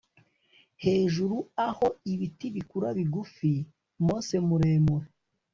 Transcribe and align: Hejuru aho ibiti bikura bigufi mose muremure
Hejuru 0.83 1.37
aho 1.67 1.87
ibiti 2.13 2.47
bikura 2.55 2.89
bigufi 2.97 3.51
mose 4.05 4.35
muremure 4.47 5.07